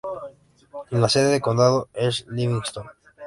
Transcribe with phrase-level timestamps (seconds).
[0.89, 2.87] La sede de condado es Livingston.